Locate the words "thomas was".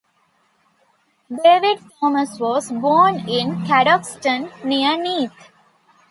1.99-2.71